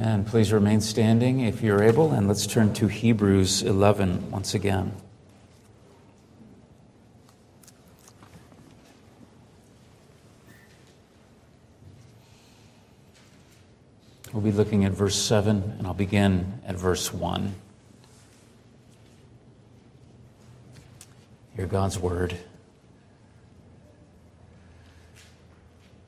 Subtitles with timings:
[0.00, 0.24] Amen.
[0.24, 4.94] Please remain standing if you're able, and let's turn to Hebrews 11 once again.
[14.32, 17.54] We'll be looking at verse 7, and I'll begin at verse 1.
[21.56, 22.38] Hear God's word.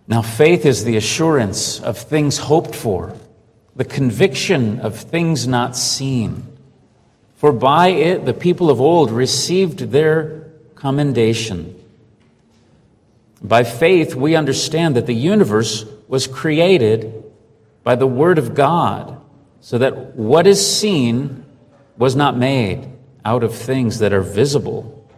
[0.09, 3.15] Now, faith is the assurance of things hoped for,
[3.75, 6.47] the conviction of things not seen.
[7.37, 11.79] For by it the people of old received their commendation.
[13.43, 17.25] By faith, we understand that the universe was created
[17.83, 19.21] by the Word of God,
[19.61, 21.45] so that what is seen
[21.97, 22.89] was not made
[23.25, 25.09] out of things that are visible.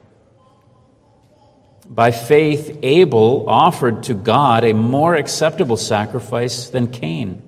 [1.87, 7.43] By faith, Abel offered to God a more acceptable sacrifice than Cain,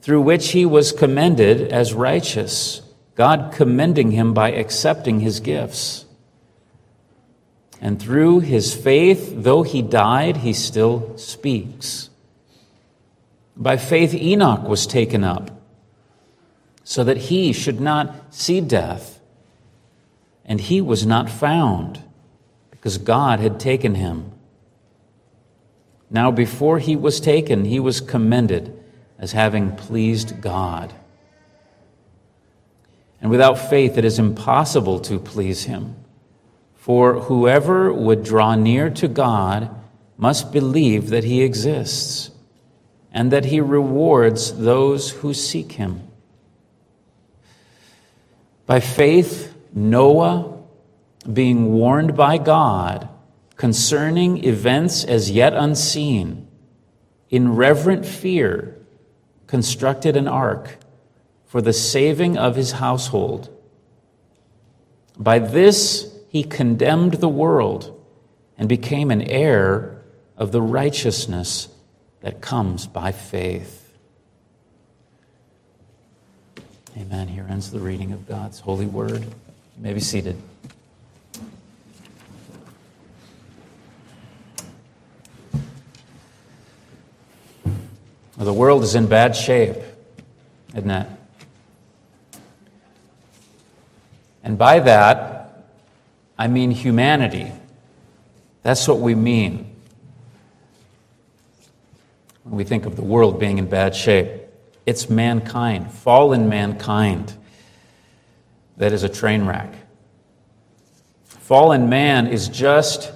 [0.00, 2.82] through which he was commended as righteous,
[3.14, 6.04] God commending him by accepting his gifts.
[7.80, 12.10] And through his faith, though he died, he still speaks.
[13.56, 15.50] By faith, Enoch was taken up
[16.84, 19.20] so that he should not see death,
[20.44, 22.02] and he was not found
[22.70, 24.32] because God had taken him.
[26.10, 28.77] Now, before he was taken, he was commended
[29.18, 30.92] as having pleased God.
[33.20, 35.96] And without faith, it is impossible to please him.
[36.74, 39.70] For whoever would draw near to God
[40.16, 42.30] must believe that he exists
[43.12, 46.02] and that he rewards those who seek him.
[48.66, 50.58] By faith, Noah
[51.30, 53.08] being warned by God
[53.56, 56.46] concerning events as yet unseen,
[57.28, 58.77] in reverent fear,
[59.48, 60.76] constructed an ark
[61.46, 63.48] for the saving of his household.
[65.18, 68.00] By this he condemned the world
[68.56, 70.00] and became an heir
[70.36, 71.68] of the righteousness
[72.20, 73.96] that comes by faith.
[76.96, 77.28] Amen.
[77.28, 79.22] Here ends the reading of God's holy word.
[79.22, 80.36] You may be seated.
[88.38, 89.76] The world is in bad shape,
[90.72, 91.08] isn't it?
[94.44, 95.66] And by that,
[96.38, 97.50] I mean humanity.
[98.62, 99.74] That's what we mean
[102.44, 104.30] when we think of the world being in bad shape.
[104.86, 107.34] It's mankind, fallen mankind,
[108.76, 109.74] that is a train wreck.
[111.24, 113.10] Fallen man is just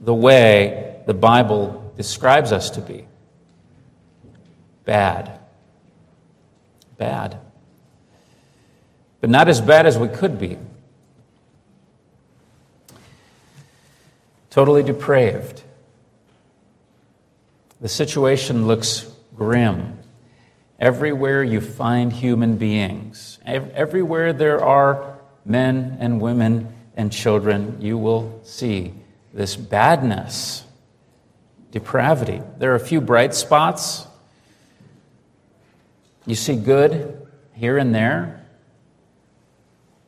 [0.00, 3.06] the way the Bible describes us to be
[4.86, 5.38] bad.
[6.96, 7.38] Bad.
[9.20, 10.56] But not as bad as we could be.
[14.48, 15.62] Totally depraved.
[17.82, 19.98] The situation looks grim.
[20.80, 28.40] Everywhere you find human beings, everywhere there are men and women and children, you will
[28.44, 28.94] see
[29.34, 30.64] this badness,
[31.70, 32.40] depravity.
[32.58, 34.06] There are a few bright spots
[36.26, 38.44] you see good here and there.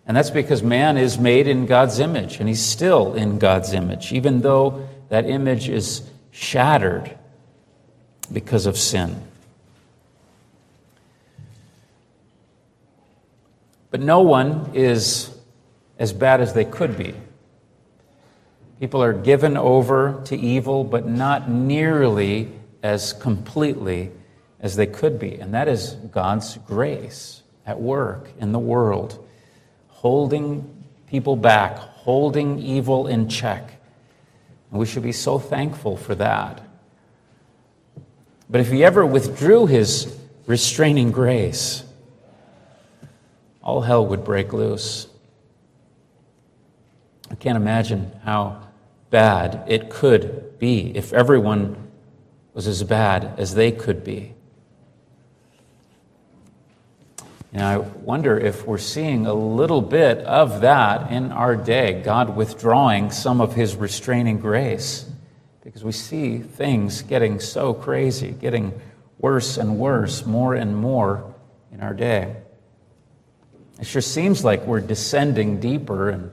[0.07, 4.13] And that's because man is made in God's image, and he's still in God's image,
[4.13, 7.17] even though that image is shattered
[8.33, 9.23] because of sin.
[13.91, 15.31] But no one is
[15.99, 17.15] as bad as they could be.
[18.81, 22.53] People are given over to evil, but not nearly
[22.83, 24.11] as completely
[24.61, 25.35] as they could be.
[25.37, 29.25] And that is God's grace at work in the world,
[29.89, 33.81] holding people back, holding evil in check.
[34.71, 36.63] And we should be so thankful for that.
[38.51, 41.85] But if he ever withdrew his restraining grace,
[43.63, 45.07] all hell would break loose.
[47.31, 48.63] I can't imagine how
[49.11, 51.91] bad it could be if everyone
[52.55, 54.35] was as bad as they could be.
[57.53, 62.37] And I wonder if we're seeing a little bit of that in our day, God
[62.37, 65.07] withdrawing some of his restraining grace,
[65.65, 68.79] because we see things getting so crazy, getting
[69.19, 71.35] worse and worse, more and more
[71.73, 72.37] in our day.
[73.81, 76.33] It sure seems like we're descending deeper and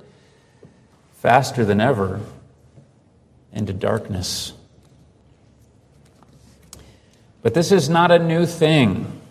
[1.14, 2.20] faster than ever
[3.54, 4.52] into darkness.
[7.42, 9.22] But this is not a new thing.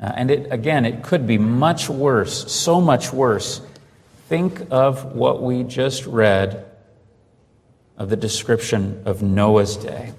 [0.00, 3.60] Uh, and it, again, it could be much worse, so much worse.
[4.28, 6.66] Think of what we just read
[7.98, 10.12] of the description of Noah's day.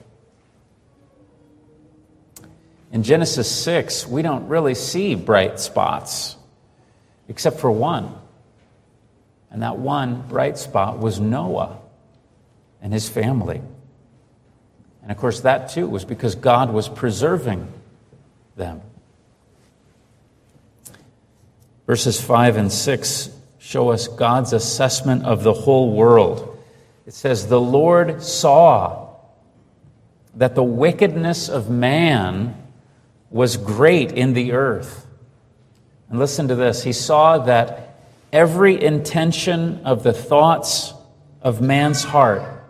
[2.91, 6.35] In Genesis 6, we don't really see bright spots,
[7.27, 8.13] except for one.
[9.49, 11.79] And that one bright spot was Noah
[12.81, 13.61] and his family.
[15.01, 17.67] And of course, that too was because God was preserving
[18.55, 18.81] them.
[21.91, 23.29] Verses 5 and 6
[23.59, 26.57] show us God's assessment of the whole world.
[27.05, 29.09] It says, The Lord saw
[30.35, 32.55] that the wickedness of man
[33.29, 35.05] was great in the earth.
[36.09, 37.97] And listen to this He saw that
[38.31, 40.93] every intention of the thoughts
[41.41, 42.63] of man's heart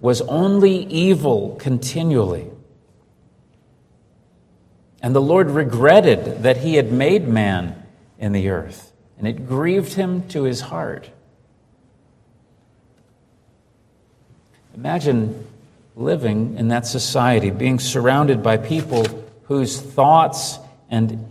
[0.00, 2.48] was only evil continually.
[5.02, 7.76] And the Lord regretted that he had made man
[8.20, 11.10] in the earth, and it grieved him to his heart.
[14.74, 15.46] Imagine
[15.96, 19.04] living in that society, being surrounded by people
[19.44, 20.58] whose thoughts
[20.90, 21.28] and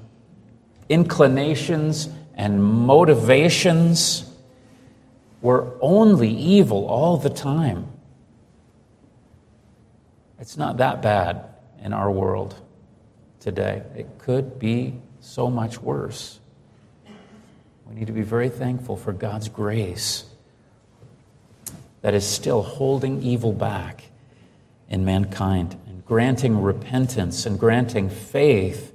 [0.90, 4.26] inclinations and motivations
[5.42, 7.88] were only evil all the time.
[10.40, 11.46] It's not that bad
[11.82, 12.56] in our world
[13.40, 13.84] today.
[13.96, 16.40] It could be so much worse.
[17.90, 20.26] We need to be very thankful for God's grace
[22.02, 24.04] that is still holding evil back
[24.90, 28.94] in mankind and granting repentance and granting faith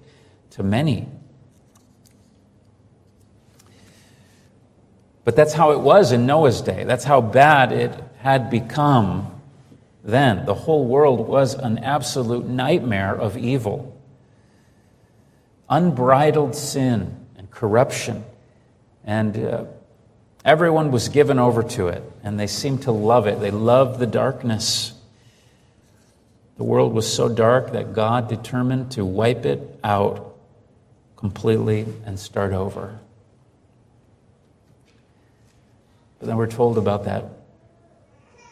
[0.50, 1.08] to many.
[5.24, 6.84] But that's how it was in Noah's day.
[6.84, 9.40] That's how bad it had become
[10.04, 10.44] then.
[10.46, 14.00] The whole world was an absolute nightmare of evil.
[15.68, 18.24] Unbridled sin and corruption.
[19.04, 19.64] And uh,
[20.44, 23.40] everyone was given over to it, and they seemed to love it.
[23.40, 24.92] They loved the darkness.
[26.56, 30.36] The world was so dark that God determined to wipe it out
[31.16, 32.98] completely and start over.
[36.18, 37.24] But then we're told about that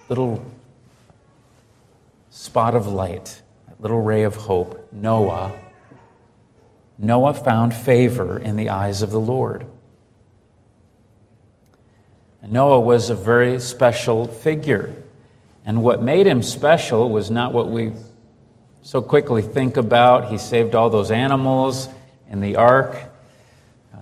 [0.08, 0.44] little
[2.30, 5.52] spot of light, that little ray of hope, Noah.
[6.98, 9.66] Noah found favor in the eyes of the Lord.
[12.46, 14.94] Noah was a very special figure.
[15.64, 17.92] And what made him special was not what we
[18.82, 20.30] so quickly think about.
[20.30, 21.88] He saved all those animals
[22.28, 22.98] in the ark.
[23.94, 23.98] Uh,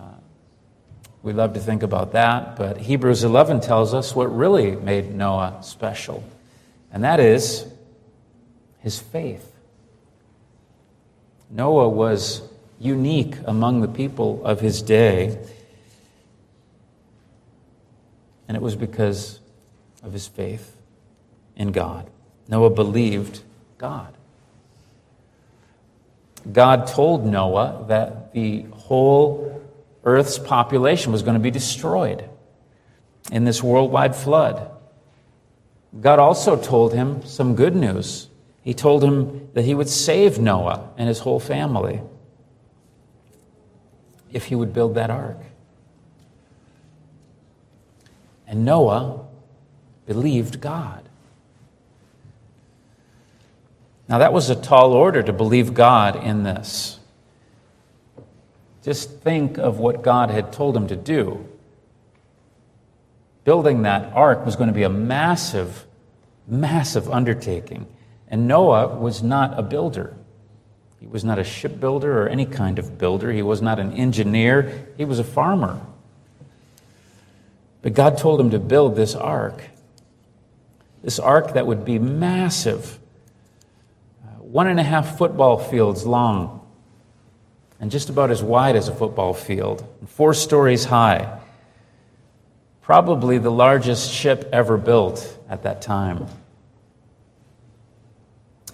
[1.22, 5.58] we love to think about that, but Hebrews 11 tells us what really made Noah
[5.62, 6.25] special,
[6.93, 7.66] and that is
[8.78, 9.46] his faith.
[11.50, 12.40] Noah was
[12.78, 15.38] unique among the people of his day,
[18.50, 19.38] and it was because
[20.02, 20.76] of his faith
[21.55, 22.11] in God.
[22.49, 23.44] Noah believed
[23.79, 24.12] God.
[26.50, 29.62] God told Noah that the whole
[30.02, 32.29] earth's population was going to be destroyed
[33.31, 34.69] in this worldwide flood.
[36.00, 38.31] God also told him some good news
[38.62, 42.00] he told him that he would save Noah and his whole family
[44.32, 45.39] if he would build that ark.
[48.50, 49.26] And Noah
[50.06, 51.08] believed God.
[54.08, 56.98] Now, that was a tall order to believe God in this.
[58.82, 61.46] Just think of what God had told him to do.
[63.44, 65.86] Building that ark was going to be a massive,
[66.48, 67.86] massive undertaking.
[68.26, 70.16] And Noah was not a builder.
[70.98, 73.30] He was not a shipbuilder or any kind of builder.
[73.30, 74.88] He was not an engineer.
[74.96, 75.80] He was a farmer.
[77.82, 79.63] But God told him to build this ark.
[81.03, 82.99] This ark that would be massive,
[84.22, 86.60] uh, one and a half football fields long,
[87.81, 91.41] and just about as wide as a football field, four stories high.
[92.82, 96.27] Probably the largest ship ever built at that time.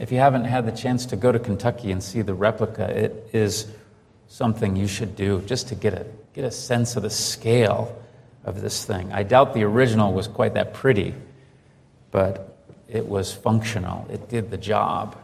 [0.01, 3.31] If you haven't had the chance to go to Kentucky and see the replica, it
[3.33, 3.69] is
[4.27, 7.97] something you should do just to get a, get a sense of the scale
[8.47, 9.13] of this thing.
[9.13, 11.15] I doubt the original was quite that pretty,
[12.13, 12.57] but
[12.89, 15.17] it was functional, it did the job.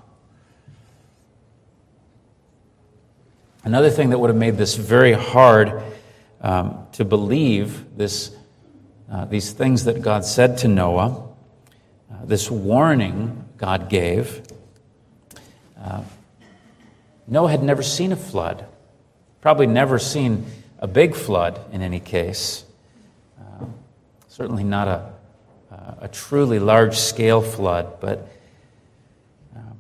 [3.65, 5.83] Another thing that would have made this very hard
[6.41, 8.35] um, to believe this,
[9.11, 11.29] uh, these things that God said to Noah,
[12.11, 14.43] uh, this warning God gave,
[15.81, 16.03] uh,
[17.29, 18.67] Noah had never seen a flood.
[19.41, 20.47] Probably never seen
[20.81, 22.65] a big flood in any case.
[24.33, 25.13] Certainly not a,
[25.71, 28.27] uh, a truly large scale flood, but
[29.55, 29.77] um,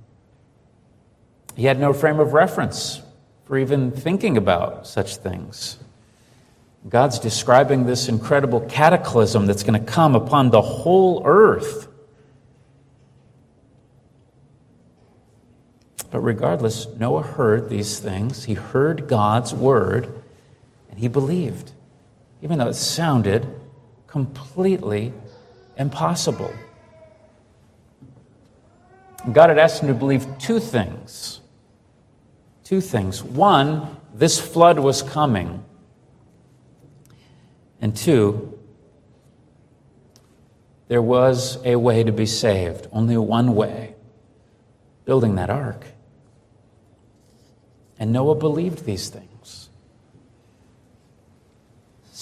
[1.57, 3.01] he had no frame of reference
[3.47, 5.79] for even thinking about such things.
[6.87, 11.89] God's describing this incredible cataclysm that's going to come upon the whole earth.
[16.11, 18.45] But regardless, Noah heard these things.
[18.45, 20.13] He heard God's word,
[20.91, 21.73] and he believed,
[22.43, 23.47] even though it sounded
[24.13, 25.11] completely
[25.79, 26.53] impossible.
[29.33, 31.41] God had asked him to believe two things.
[32.63, 33.25] Two things.
[33.25, 35.65] One, this flood was coming.
[37.81, 38.59] And two,
[40.89, 43.95] there was a way to be saved, only one way
[45.07, 45.87] building that ark.
[47.99, 49.71] And Noah believed these things.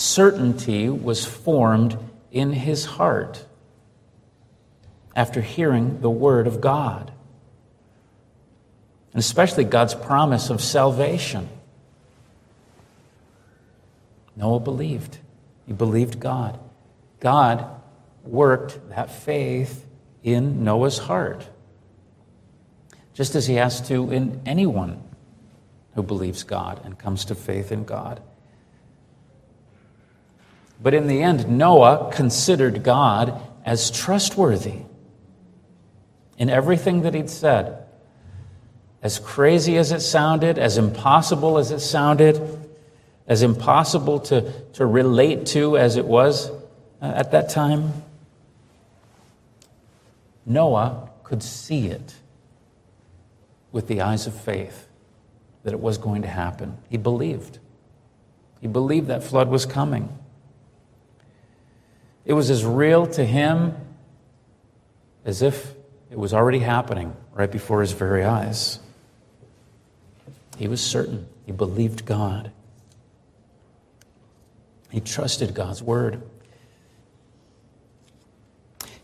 [0.00, 1.98] Certainty was formed
[2.32, 3.44] in his heart
[5.14, 7.12] after hearing the word of God,
[9.12, 11.50] and especially God's promise of salvation.
[14.34, 15.18] Noah believed.
[15.66, 16.58] He believed God.
[17.20, 17.66] God
[18.24, 19.84] worked that faith
[20.22, 21.46] in Noah's heart,
[23.12, 25.02] just as he has to in anyone
[25.94, 28.22] who believes God and comes to faith in God.
[30.82, 34.82] But in the end, Noah considered God as trustworthy
[36.38, 37.84] in everything that he'd said.
[39.02, 42.40] As crazy as it sounded, as impossible as it sounded,
[43.26, 46.50] as impossible to, to relate to as it was
[47.00, 47.92] uh, at that time,
[50.44, 52.14] Noah could see it
[53.70, 54.88] with the eyes of faith
[55.62, 56.78] that it was going to happen.
[56.88, 57.58] He believed.
[58.60, 60.08] He believed that flood was coming.
[62.30, 63.74] It was as real to him
[65.24, 65.74] as if
[66.12, 68.78] it was already happening right before his very eyes.
[70.56, 71.26] He was certain.
[71.44, 72.52] He believed God.
[74.92, 76.22] He trusted God's word.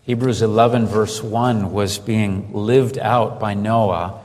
[0.03, 4.25] Hebrews 11, verse 1, was being lived out by Noah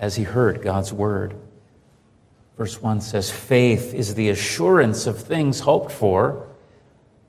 [0.00, 1.36] as he heard God's word.
[2.58, 6.48] Verse 1 says, Faith is the assurance of things hoped for,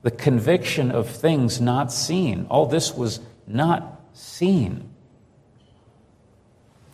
[0.02, 2.46] the conviction of things not seen.
[2.50, 4.88] All this was not seen.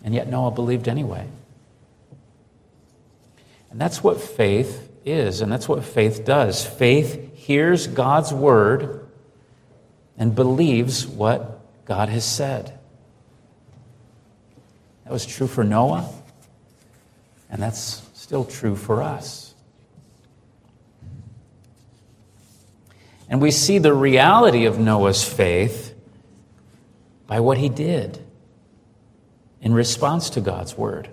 [0.05, 1.27] And yet Noah believed anyway.
[3.71, 6.65] And that's what faith is, and that's what faith does.
[6.65, 9.07] Faith hears God's word
[10.17, 12.79] and believes what God has said.
[15.05, 16.11] That was true for Noah,
[17.51, 19.48] and that's still true for us.
[23.29, 25.95] And we see the reality of Noah's faith
[27.27, 28.19] by what he did
[29.61, 31.09] in response to God's word.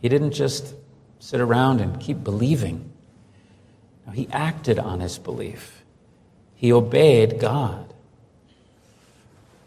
[0.00, 0.74] He didn't just
[1.18, 2.90] sit around and keep believing.
[4.06, 5.82] No, he acted on his belief,
[6.54, 7.88] he obeyed God.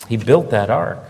[0.08, 1.04] He built that ark.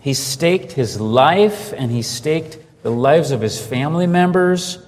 [0.00, 4.78] He staked his life and he staked the lives of his family members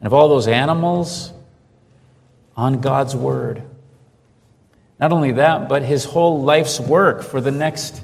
[0.00, 1.33] and of all those animals
[2.56, 3.62] on God's word.
[4.98, 8.02] Not only that, but his whole life's work for the next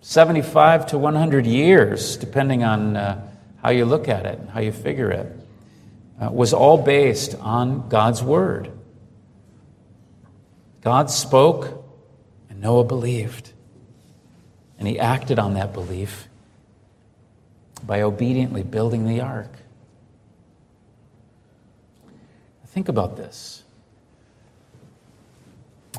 [0.00, 3.28] 75 to 100 years, depending on uh,
[3.62, 5.32] how you look at it, how you figure it,
[6.20, 8.70] uh, was all based on God's word.
[10.82, 11.84] God spoke,
[12.50, 13.52] and Noah believed.
[14.78, 16.28] And he acted on that belief
[17.86, 19.61] by obediently building the ark.
[22.72, 23.62] Think about this.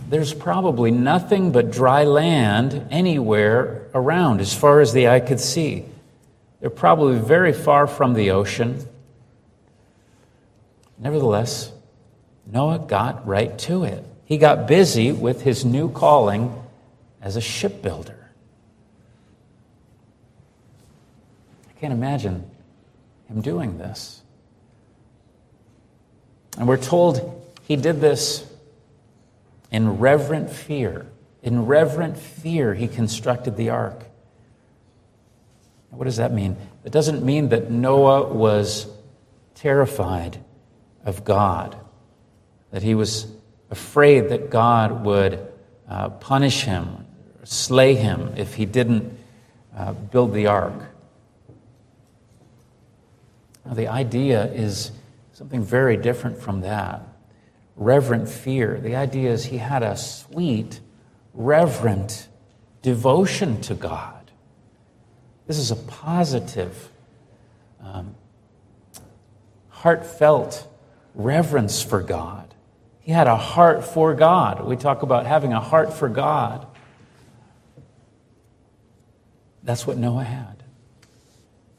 [0.10, 5.86] There's probably nothing but dry land anywhere around as far as the eye could see.
[6.60, 8.88] They're probably very far from the ocean.
[10.98, 11.72] Nevertheless,
[12.48, 14.04] Noah got right to it.
[14.26, 16.60] He got busy with his new calling
[17.22, 18.32] as a shipbuilder.
[21.70, 22.50] I can't imagine
[23.30, 24.23] him doing this.
[26.58, 28.46] And we're told he did this
[29.72, 31.08] in reverent fear.
[31.42, 34.04] In reverent fear, he constructed the ark.
[35.90, 36.58] What does that mean?
[36.84, 38.88] It doesn't mean that Noah was
[39.56, 40.38] terrified
[41.06, 41.76] of God,
[42.72, 43.28] that he was
[43.70, 45.48] afraid that God would
[45.88, 47.06] uh, punish him,
[47.44, 49.18] slay him if he didn't
[49.76, 50.74] uh, build the ark.
[53.66, 54.92] Now, the idea is
[55.34, 57.02] something very different from that
[57.76, 58.80] reverent fear.
[58.80, 60.80] The idea is he had a sweet,
[61.34, 62.28] reverent
[62.82, 64.32] devotion to God.
[65.48, 66.90] This is a positive,
[67.82, 68.16] um,
[69.70, 70.68] heartfelt
[71.16, 72.54] reverence for God.
[73.00, 74.64] He had a heart for God.
[74.66, 76.66] We talk about having a heart for God.
[79.64, 80.64] That's what Noah had.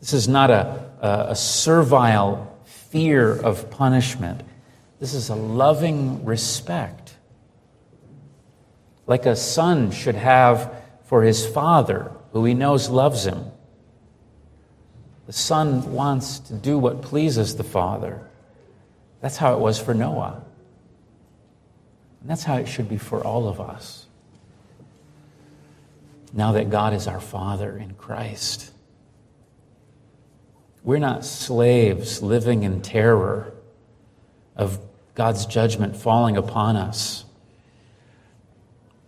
[0.01, 2.54] This is not a, a, a servile
[2.95, 4.41] fear of punishment.
[5.01, 7.17] This is a loving respect.
[9.09, 10.73] Like a son should have
[11.03, 13.47] for his father, who he knows loves him.
[15.27, 18.31] The son wants to do what pleases the father.
[19.21, 20.45] That's how it was for Noah.
[22.21, 24.07] And that's how it should be for all of us.
[26.33, 28.71] Now that God is our Father in Christ,
[30.85, 33.53] we're not slaves living in terror
[34.55, 34.79] of
[35.15, 37.25] God's judgment falling upon us.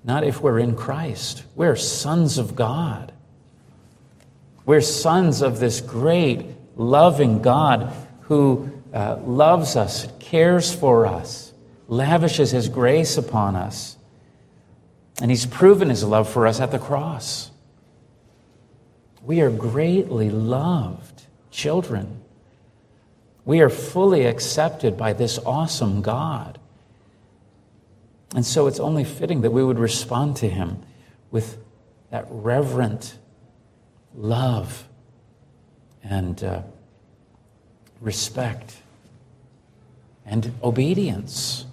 [0.02, 1.45] Not if we're in Christ.
[1.54, 3.12] We're sons of God.
[4.64, 7.92] We're sons of this great, loving God
[8.23, 11.47] who uh, loves us, cares for us
[11.88, 13.97] lavishes his grace upon us.
[15.21, 17.50] And he's proven his love for us at the cross.
[19.23, 21.15] We are greatly loved
[21.56, 22.20] children.
[23.44, 26.58] We are fully accepted by this awesome God.
[28.34, 30.82] And so it's only fitting that we would respond to him
[31.30, 31.58] with
[32.10, 33.16] that reverent
[34.14, 34.86] love
[36.04, 36.62] and uh,
[38.00, 38.76] respect
[40.25, 41.64] and obedience.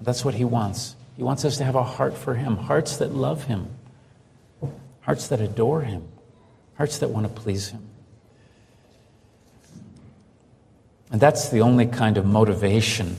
[0.00, 0.96] That's what He wants.
[1.16, 3.68] He wants us to have a heart for Him, hearts that love Him,
[5.00, 6.08] hearts that adore Him,
[6.80, 7.86] hearts that want to please Him.
[11.12, 13.18] And that's the only kind of motivation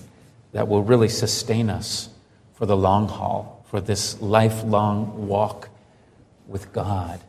[0.52, 2.10] that will really sustain us
[2.56, 5.70] for the long haul, for this lifelong walk
[6.48, 7.20] with God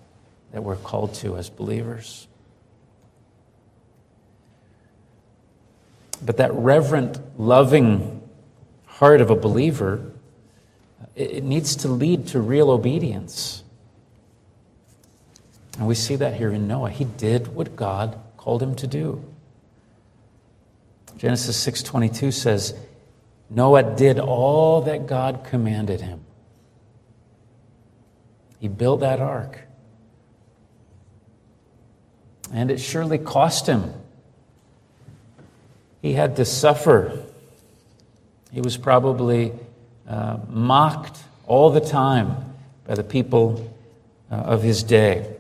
[0.53, 2.27] that we're called to as believers.
[6.25, 8.27] But that reverent, loving
[8.87, 10.13] heart of a believer,
[11.15, 13.62] it needs to lead to real obedience.
[15.79, 16.91] And we see that here in Noah.
[16.91, 19.25] He did what God called him to do.
[21.17, 22.75] Genesis 6:22 says,
[23.49, 26.21] Noah did all that God commanded him.
[28.59, 29.61] He built that ark.
[32.53, 33.93] And it surely cost him.
[36.01, 37.25] He had to suffer
[38.53, 39.53] he was probably
[40.07, 42.55] uh, mocked all the time
[42.87, 43.75] by the people
[44.31, 45.32] uh, of his day.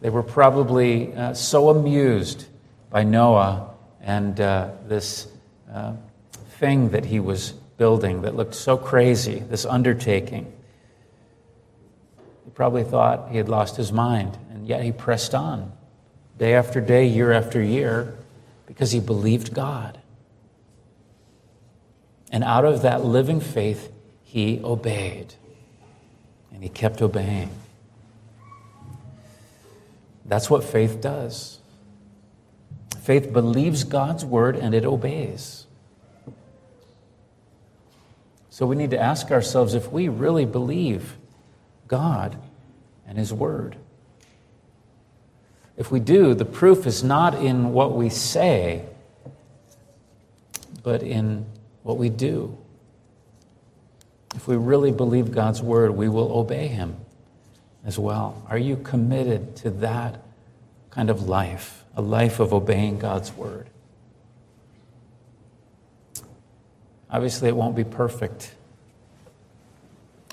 [0.00, 2.46] They were probably uh, so amused
[2.90, 5.26] by Noah and uh, this
[5.72, 5.94] uh,
[6.58, 10.52] thing that he was building that looked so crazy, this undertaking.
[12.44, 15.72] He probably thought he had lost his mind, and yet he pressed on
[16.38, 18.16] day after day, year after year,
[18.66, 19.98] because he believed God.
[22.30, 25.34] And out of that living faith, he obeyed.
[26.52, 27.50] And he kept obeying.
[30.26, 31.60] That's what faith does.
[33.00, 35.66] Faith believes God's word and it obeys.
[38.50, 41.16] So we need to ask ourselves if we really believe
[41.86, 42.36] God
[43.06, 43.76] and His Word.
[45.76, 48.86] If we do, the proof is not in what we say,
[50.82, 51.44] but in
[51.82, 52.56] what we do.
[54.34, 56.96] If we really believe God's word, we will obey Him
[57.86, 58.42] as well.
[58.50, 60.20] Are you committed to that
[60.90, 63.68] kind of life, a life of obeying God's word?
[67.10, 68.54] Obviously, it won't be perfect.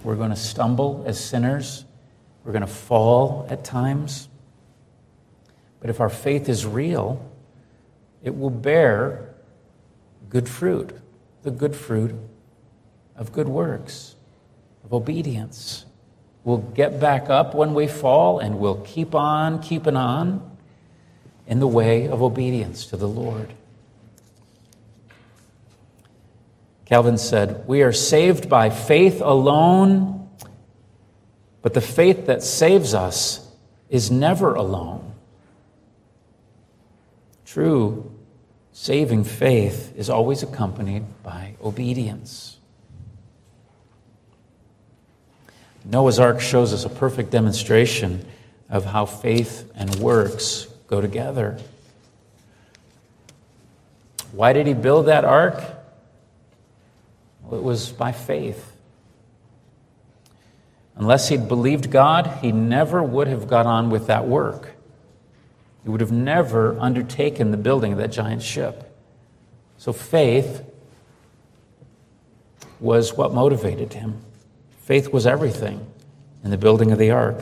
[0.03, 1.85] We're going to stumble as sinners,
[2.43, 4.27] we're going to fall at times.
[5.79, 7.23] But if our faith is real,
[8.21, 9.29] it will bear
[10.29, 10.97] good fruit
[11.43, 12.15] the good fruit
[13.15, 14.15] of good works,
[14.83, 15.85] of obedience.
[16.43, 20.57] We'll get back up when we fall and we'll keep on keeping on
[21.47, 23.53] in the way of obedience to the Lord.
[26.85, 30.29] Calvin said, We are saved by faith alone,
[31.61, 33.47] but the faith that saves us
[33.89, 35.13] is never alone.
[37.45, 38.11] True
[38.73, 42.52] saving faith is always accompanied by obedience.
[45.85, 48.25] Noah's Ark shows us a perfect demonstration
[48.69, 51.59] of how faith and works go together.
[54.31, 55.61] Why did he build that ark?
[57.43, 58.71] Well, it was by faith.
[60.95, 64.71] Unless he'd believed God, he never would have got on with that work.
[65.83, 68.91] He would have never undertaken the building of that giant ship.
[69.77, 70.63] So faith
[72.79, 74.22] was what motivated him.
[74.83, 75.85] Faith was everything
[76.43, 77.41] in the building of the ark.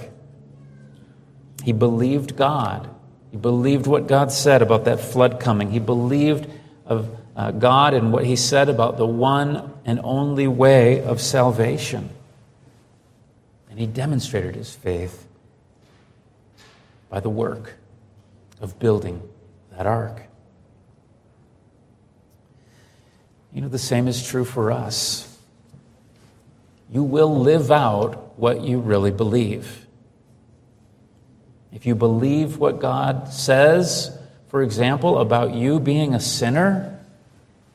[1.64, 2.90] He believed God.
[3.32, 5.72] He believed what God said about that flood coming.
[5.72, 6.48] He believed
[6.86, 12.10] of uh, God and what he said about the one and only way of salvation.
[13.70, 15.26] And he demonstrated his faith
[17.10, 17.74] by the work
[18.60, 19.22] of building
[19.76, 20.24] that ark.
[23.52, 25.31] You know, the same is true for us.
[26.92, 29.88] You will live out what you really believe.
[31.72, 34.18] If you believe what God says,
[34.50, 37.00] for example, about you being a sinner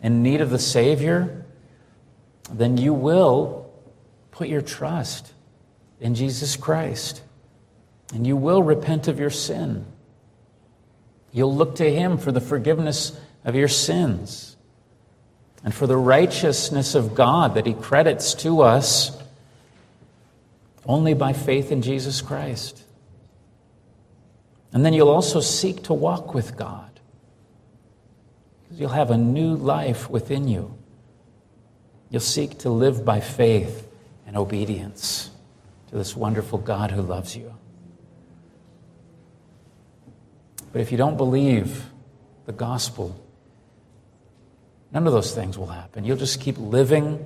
[0.02, 1.46] in need of the Savior,
[2.50, 3.72] then you will
[4.32, 5.32] put your trust
[5.98, 7.22] in Jesus Christ.
[8.12, 9.86] And you will repent of your sin.
[11.32, 14.55] You'll look to Him for the forgiveness of your sins
[15.66, 19.20] and for the righteousness of God that He credits to us
[20.86, 22.84] only by faith in Jesus Christ.
[24.72, 27.00] And then you'll also seek to walk with God
[28.62, 30.78] because you'll have a new life within you.
[32.10, 33.88] You'll seek to live by faith
[34.24, 35.30] and obedience
[35.88, 37.52] to this wonderful God who loves you.
[40.72, 41.86] But if you don't believe
[42.44, 43.20] the gospel,
[44.92, 46.04] none of those things will happen.
[46.04, 47.24] You'll just keep living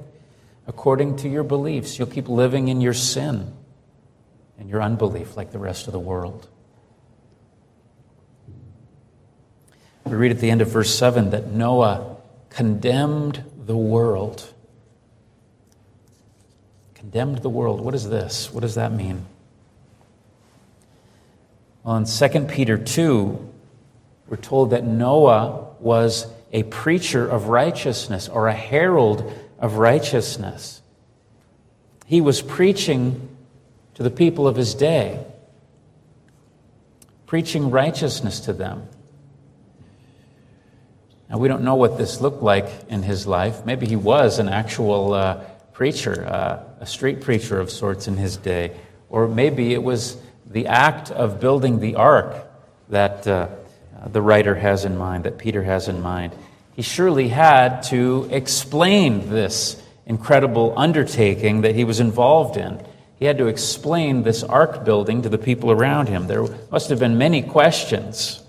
[0.67, 1.99] according to your beliefs.
[1.99, 3.53] You'll keep living in your sin
[4.59, 6.49] and your unbelief like the rest of the world.
[10.05, 12.17] We read at the end of verse 7 that Noah
[12.49, 14.53] condemned the world
[17.01, 17.81] condemned the world.
[17.81, 18.53] What is this?
[18.53, 19.25] What does that mean?
[21.83, 23.53] Well, in 2 Peter 2,
[24.29, 30.83] we're told that Noah was a preacher of righteousness or a herald of righteousness.
[32.07, 33.29] He was preaching
[33.95, 35.25] to the people of his day,
[37.27, 38.89] preaching righteousness to them.
[41.29, 43.65] Now, we don't know what this looked like in his life.
[43.65, 48.37] Maybe he was an actual uh, preacher, uh, a street preacher of sorts in his
[48.37, 48.77] day.
[49.09, 52.35] Or maybe it was the act of building the ark
[52.89, 53.47] that uh,
[54.01, 56.33] Uh, the writer has in mind, that Peter has in mind.
[56.75, 62.83] He surely had to explain this incredible undertaking that he was involved in.
[63.19, 66.27] He had to explain this ark building to the people around him.
[66.27, 68.43] There must have been many questions.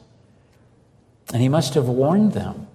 [1.33, 2.67] And he must have warned them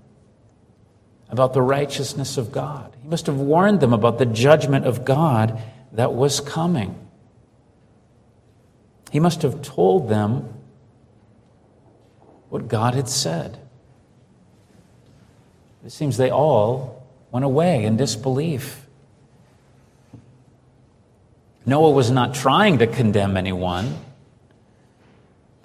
[1.29, 2.95] about the righteousness of God.
[3.03, 5.61] He must have warned them about the judgment of God
[5.93, 6.95] that was coming.
[9.11, 10.53] He must have told them
[12.57, 13.59] what God had said.
[15.85, 18.87] It seems they all went away in disbelief.
[21.67, 23.99] Noah was not trying to condemn anyone,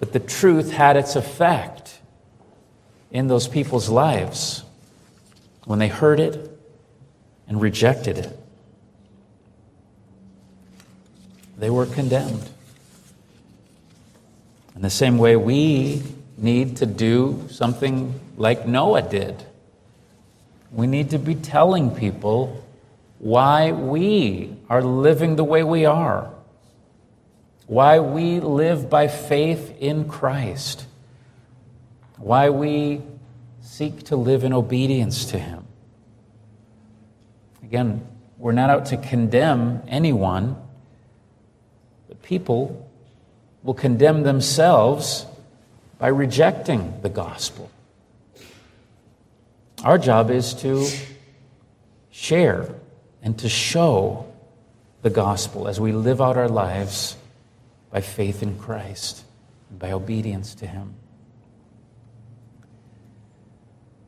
[0.00, 1.98] but the truth had its effect
[3.10, 4.62] in those people's lives
[5.64, 6.60] when they heard it
[7.48, 8.38] and rejected it.
[11.56, 12.50] They were condemned.
[14.76, 16.02] In the same way, we
[16.42, 19.42] need to do something like Noah did.
[20.72, 22.64] We need to be telling people
[23.18, 26.28] why we are living the way we are,
[27.66, 30.84] why we live by faith in Christ,
[32.16, 33.00] why we
[33.60, 35.64] seek to live in obedience to Him.
[37.62, 38.04] Again,
[38.36, 40.56] we're not out to condemn anyone,
[42.08, 42.90] but people
[43.62, 45.26] will condemn themselves
[46.02, 47.70] by rejecting the gospel.
[49.84, 50.84] Our job is to
[52.10, 52.74] share
[53.22, 54.26] and to show
[55.02, 57.16] the gospel as we live out our lives
[57.92, 59.22] by faith in Christ
[59.70, 60.96] and by obedience to Him.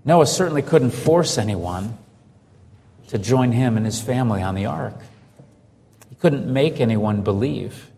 [0.05, 1.97] Noah certainly couldn't force anyone
[3.07, 4.99] to join him and his family on the ark.
[6.09, 7.93] He couldn't make anyone believe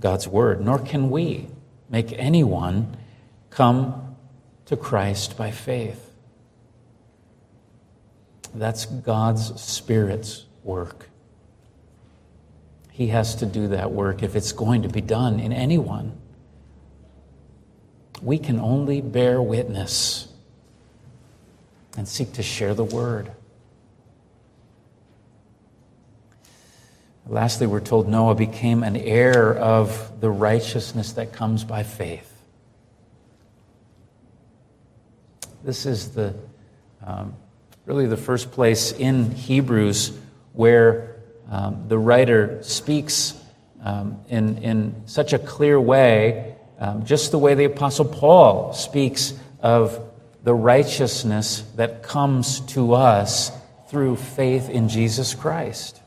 [0.00, 1.46] God's word, nor can we
[1.88, 2.96] make anyone
[3.54, 4.16] come
[4.66, 6.10] to Christ by faith.
[8.54, 11.08] That's God's Spirit's work.
[12.90, 16.18] He has to do that work if it's going to be done in anyone.
[18.20, 20.28] We can only bear witness
[21.96, 23.32] and seek to share the word.
[27.26, 32.31] Lastly, we're told Noah became an heir of the righteousness that comes by faith.
[35.64, 36.34] This is the
[37.04, 37.36] um,
[37.84, 40.12] really the first place in Hebrews
[40.52, 41.16] where
[41.50, 43.38] um, the writer speaks
[43.82, 49.34] um, in, in such a clear way, um, just the way the Apostle Paul speaks
[49.60, 50.00] of
[50.44, 53.50] the righteousness that comes to us
[53.88, 56.00] through faith in Jesus Christ.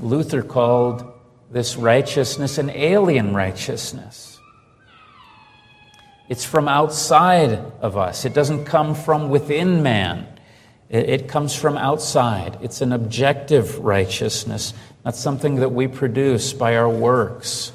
[0.00, 1.12] Luther called
[1.50, 4.29] this righteousness an alien righteousness.
[6.30, 10.28] It's from outside of us, it doesn't come from within man.
[10.88, 12.58] It comes from outside.
[12.62, 14.72] It's an objective righteousness,
[15.04, 17.72] not something that we produce by our works.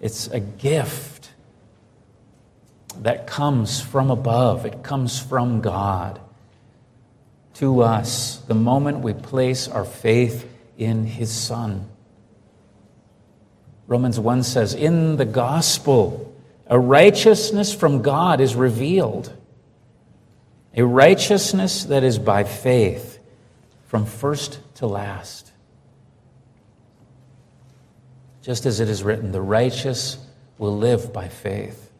[0.00, 1.30] It's a gift
[3.00, 6.20] that comes from above, it comes from God
[7.54, 10.46] to us the moment we place our faith
[10.76, 11.88] in His Son.
[13.86, 16.34] Romans 1 says, In the gospel,
[16.68, 19.32] a righteousness from God is revealed,
[20.74, 23.18] a righteousness that is by faith
[23.86, 25.50] from first to last.
[28.42, 30.18] Just as it is written, the righteous
[30.58, 31.90] will live by faith.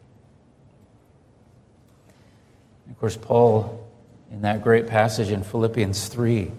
[2.90, 3.86] Of course, Paul,
[4.30, 6.50] in that great passage in Philippians 3,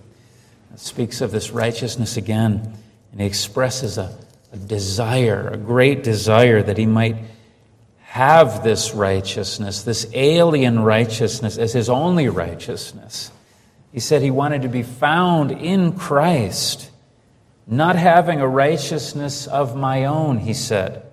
[0.75, 2.75] speaks of this righteousness again,
[3.11, 4.17] and he expresses a,
[4.51, 7.17] a desire, a great desire that he might
[8.09, 13.29] have this righteousness, this alien righteousness, as his only righteousness.
[13.91, 16.89] He said he wanted to be found in Christ,
[17.67, 21.05] not having a righteousness of my own, he said,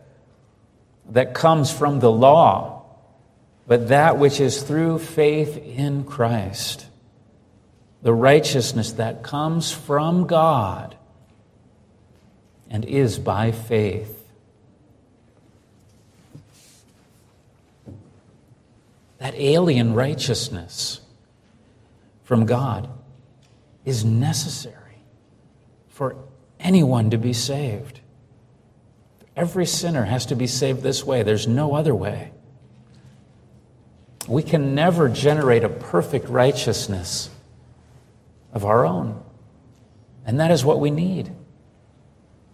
[1.10, 2.86] that comes from the law,
[3.66, 6.86] but that which is through faith in Christ.
[8.00, 10.96] The righteousness that comes from God
[12.70, 14.15] and is by faith.
[19.26, 21.00] That alien righteousness
[22.22, 22.88] from God
[23.84, 25.02] is necessary
[25.88, 26.14] for
[26.60, 27.98] anyone to be saved.
[29.34, 32.30] Every sinner has to be saved this way, there's no other way.
[34.28, 37.28] We can never generate a perfect righteousness
[38.52, 39.20] of our own.
[40.24, 41.32] And that is what we need.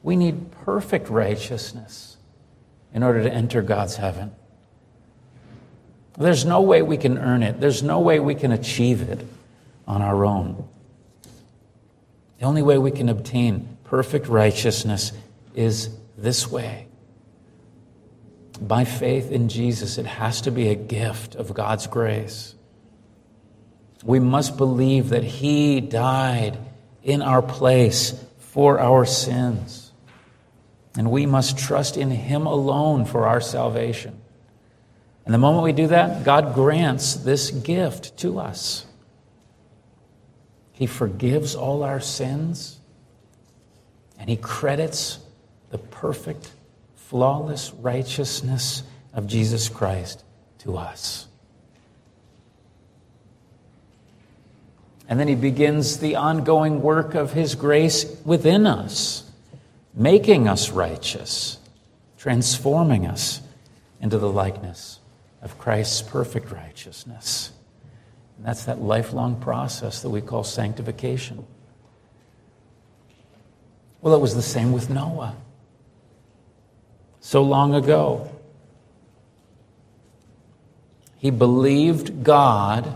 [0.02, 2.16] We need perfect righteousness
[2.94, 4.32] in order to enter God's heaven.
[6.18, 9.26] There's no way we can earn it, there's no way we can achieve it
[9.86, 10.68] on our own.
[12.38, 15.12] The only way we can obtain perfect righteousness
[15.54, 16.88] is this way.
[18.60, 22.54] By faith in Jesus, it has to be a gift of God's grace.
[24.04, 26.58] We must believe that He died
[27.02, 29.92] in our place for our sins.
[30.96, 34.21] And we must trust in Him alone for our salvation.
[35.24, 38.86] And the moment we do that, God grants this gift to us.
[40.72, 42.80] He forgives all our sins,
[44.18, 45.20] and He credits
[45.70, 46.50] the perfect,
[46.96, 48.82] flawless righteousness
[49.12, 50.24] of Jesus Christ
[50.60, 51.28] to us.
[55.08, 59.30] And then He begins the ongoing work of His grace within us,
[59.94, 61.58] making us righteous,
[62.18, 63.40] transforming us
[64.00, 64.98] into the likeness
[65.42, 67.52] of Christ's perfect righteousness.
[68.36, 71.44] And that's that lifelong process that we call sanctification.
[74.00, 75.36] Well, it was the same with Noah.
[77.20, 78.30] So long ago,
[81.18, 82.92] he believed God,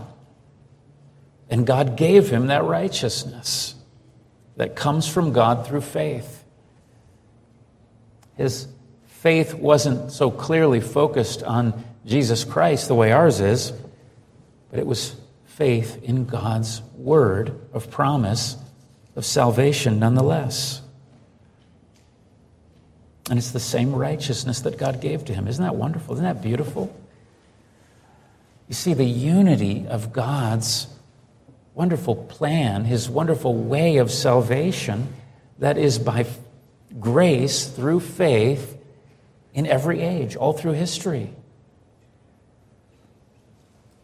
[1.49, 3.75] and God gave him that righteousness
[4.57, 6.43] that comes from God through faith.
[8.35, 8.67] His
[9.05, 13.73] faith wasn't so clearly focused on Jesus Christ the way ours is,
[14.71, 15.15] but it was
[15.45, 18.55] faith in God's word of promise
[19.15, 20.81] of salvation nonetheless.
[23.29, 25.47] And it's the same righteousness that God gave to him.
[25.47, 26.13] Isn't that wonderful?
[26.13, 26.95] Isn't that beautiful?
[28.69, 30.87] You see, the unity of God's
[31.73, 35.13] wonderful plan, his wonderful way of salvation,
[35.59, 36.25] that is by
[36.99, 38.77] grace through faith
[39.53, 41.31] in every age, all through history.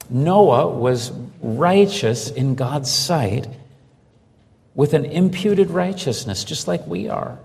[0.09, 1.11] Noah was
[1.41, 3.47] righteous in God's sight
[4.75, 7.39] with an imputed righteousness, just like we are.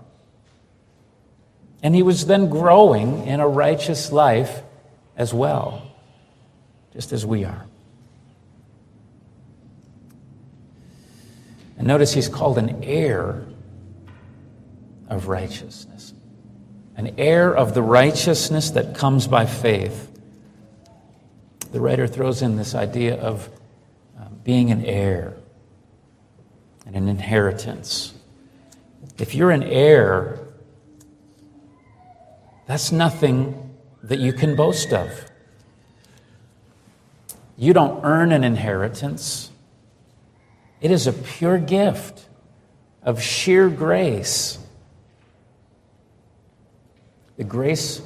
[1.81, 4.61] And he was then growing in a righteous life
[5.15, 5.83] as well,
[6.93, 7.65] just as we are.
[11.77, 13.45] And notice he's called an heir
[15.07, 16.13] of righteousness,
[16.97, 20.08] an heir of the righteousness that comes by faith.
[21.71, 23.49] The writer throws in this idea of
[24.19, 25.35] uh, being an heir
[26.85, 28.13] and an inheritance.
[29.19, 30.39] If you're an heir,
[32.65, 35.29] that's nothing that you can boast of.
[37.57, 39.51] You don't earn an inheritance.
[40.81, 42.25] It is a pure gift
[43.03, 44.57] of sheer grace.
[47.37, 48.01] The grace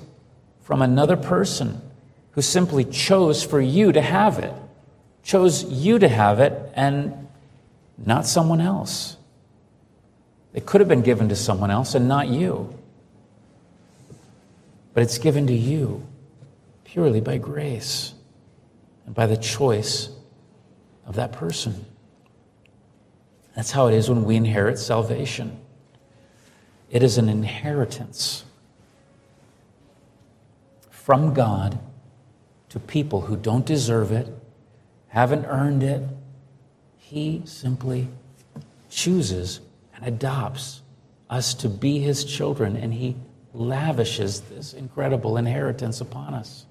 [0.63, 1.82] from another person
[2.33, 4.53] who simply chose for you to have it,
[5.23, 7.27] chose you to have it, and
[7.97, 9.17] not someone else.
[10.53, 12.77] It could have been given to someone else and not you.
[14.93, 16.05] But it's given to you
[16.83, 18.13] purely by grace
[19.05, 20.09] and by the choice
[21.05, 21.85] of that person.
[23.55, 25.59] That's how it is when we inherit salvation.
[26.89, 28.43] It is an inheritance
[30.89, 31.79] from God
[32.73, 34.27] to people who don't deserve it,
[35.09, 36.01] haven't earned it.
[36.97, 38.07] He simply
[38.89, 39.59] chooses
[39.95, 40.81] and adopts
[41.29, 43.15] us to be his children, and he
[43.53, 46.65] lavishes this incredible inheritance upon us.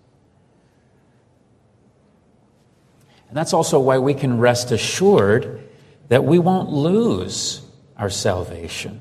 [3.28, 5.62] And that's also why we can rest assured
[6.08, 7.62] that we won't lose
[7.96, 9.00] our salvation.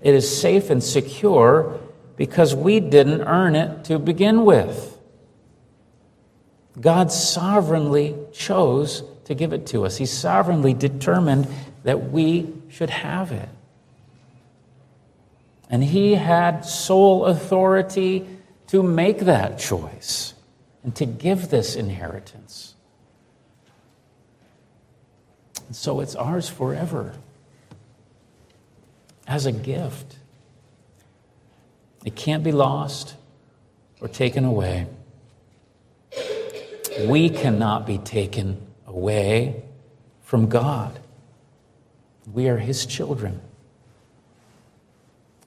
[0.00, 1.78] It is safe and secure
[2.16, 4.92] because we didn't earn it to begin with.
[6.80, 11.46] God sovereignly chose to give it to us, He sovereignly determined
[11.84, 13.48] that we should have it.
[15.70, 18.26] And He had sole authority
[18.68, 20.34] to make that choice
[20.82, 22.74] and to give this inheritance.
[25.66, 27.14] And so it's ours forever
[29.26, 30.16] as a gift.
[32.04, 33.14] It can't be lost
[34.00, 34.86] or taken away.
[37.00, 39.64] We cannot be taken away
[40.22, 41.00] from God.
[42.32, 43.40] We are His children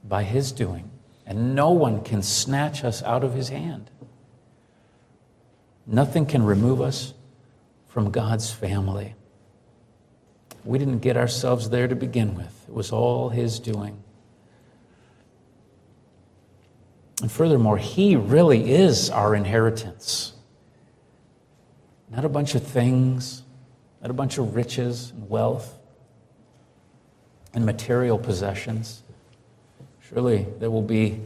[0.03, 0.89] by His doing,
[1.25, 3.89] and no one can snatch us out of His hand.
[5.85, 7.13] Nothing can remove us
[7.87, 9.15] from God's family.
[10.65, 14.03] We didn't get ourselves there to begin with, it was all His doing.
[17.21, 20.33] And furthermore, He really is our inheritance.
[22.09, 23.43] Not a bunch of things,
[24.01, 25.77] not a bunch of riches and wealth
[27.53, 29.03] and material possessions.
[29.99, 31.21] Surely there will be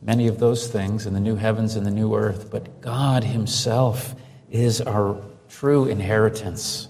[0.00, 4.14] many of those things in the new heavens and the new earth, but God Himself
[4.50, 6.88] is our true inheritance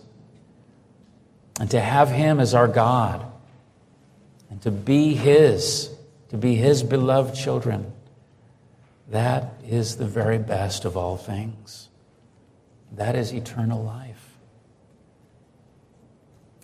[1.60, 3.24] and to have Him as our God
[4.50, 5.90] and to be His,
[6.28, 7.92] to be His beloved children,
[9.08, 11.88] that is the very best of all things.
[12.96, 14.38] That is eternal life.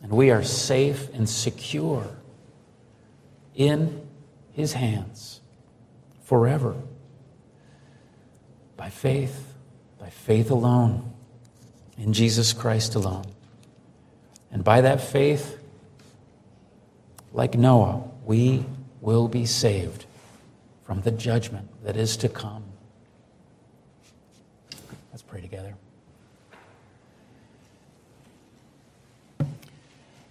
[0.02, 2.08] And we are safe and secure
[3.54, 4.06] in
[4.52, 5.40] His hands
[6.22, 6.74] forever
[8.76, 9.54] by faith,
[9.98, 11.12] by faith alone,
[11.98, 13.26] in Jesus Christ alone.
[14.50, 15.58] And by that faith,
[17.32, 18.64] like Noah, we
[19.00, 20.06] will be saved
[20.84, 22.64] from the judgment that is to come.
[25.12, 25.74] Let's pray together.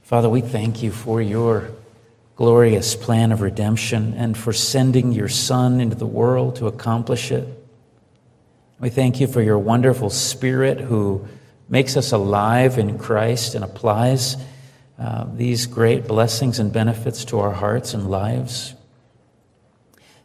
[0.09, 1.69] Father, we thank you for your
[2.35, 7.47] glorious plan of redemption and for sending your Son into the world to accomplish it.
[8.79, 11.27] We thank you for your wonderful Spirit who
[11.67, 14.35] makes us alive in Christ and applies
[14.97, 18.73] uh, these great blessings and benefits to our hearts and lives.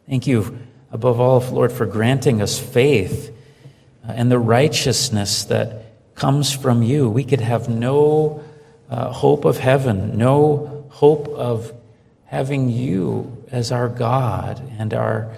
[0.09, 0.57] Thank you,
[0.91, 3.31] above all, Lord, for granting us faith
[4.03, 7.07] uh, and the righteousness that comes from you.
[7.07, 8.43] We could have no
[8.89, 11.73] uh, hope of heaven, no hope of
[12.25, 15.31] having you as our God and our,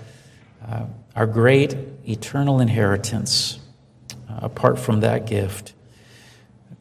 [0.65, 0.85] uh,
[1.15, 1.75] our great
[2.07, 3.59] eternal inheritance
[4.29, 5.73] uh, apart from that gift.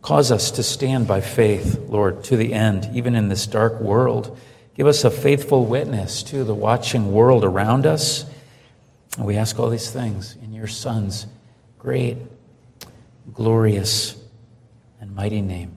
[0.02, 4.38] Cause us to stand by faith, Lord, to the end, even in this dark world.
[4.74, 8.24] Give us a faithful witness to the watching world around us.
[9.16, 11.26] And we ask all these things in your Son's
[11.78, 12.18] great,
[13.32, 14.16] glorious,
[15.00, 15.76] and mighty name.